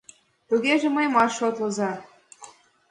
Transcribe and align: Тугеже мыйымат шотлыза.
Тугеже 0.47 0.87
мыйымат 0.95 1.31
шотлыза. 1.37 1.91